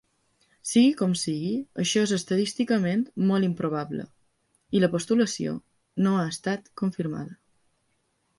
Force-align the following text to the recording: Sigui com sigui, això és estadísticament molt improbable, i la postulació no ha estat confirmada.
Sigui 0.67 0.93
com 1.01 1.11
sigui, 1.23 1.51
això 1.83 2.05
és 2.07 2.13
estadísticament 2.17 3.03
molt 3.33 3.49
improbable, 3.49 4.07
i 4.79 4.83
la 4.85 4.91
postulació 4.97 5.55
no 6.07 6.17
ha 6.17 6.25
estat 6.33 6.73
confirmada. 6.83 7.39